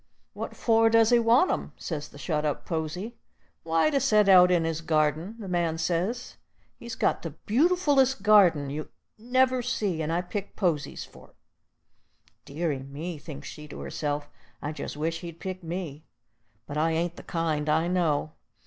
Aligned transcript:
"What 0.33 0.55
for 0.55 0.89
does 0.89 1.11
he 1.11 1.19
want 1.19 1.51
'em?" 1.51 1.73
says 1.77 2.09
the 2.09 2.17
shet 2.17 2.43
up 2.43 2.65
posy. 2.65 3.17
"Why, 3.61 3.91
to 3.91 3.99
set 3.99 4.27
out 4.27 4.49
in 4.49 4.63
his 4.63 4.81
gardin," 4.81 5.35
the 5.37 5.47
man 5.47 5.77
says. 5.77 6.37
"He's 6.79 6.95
got 6.95 7.21
the 7.21 7.35
beautif'lest 7.45 8.23
gardin 8.23 8.71
you 8.71 8.89
never 9.19 9.61
see, 9.61 10.01
and 10.01 10.11
I 10.11 10.23
pick 10.23 10.55
posies 10.55 11.05
for't." 11.05 11.35
"Deary 12.45 12.79
me," 12.79 13.19
thinks 13.19 13.47
she 13.47 13.67
to 13.67 13.79
herself, 13.81 14.27
"I 14.59 14.71
jest 14.71 14.97
wish 14.97 15.19
he'd 15.19 15.39
pick 15.39 15.61
me. 15.63 16.07
But 16.65 16.77
I 16.79 16.93
ain't 16.93 17.15
the 17.15 17.21
kind, 17.21 17.69
I 17.69 17.87
know." 17.87 18.31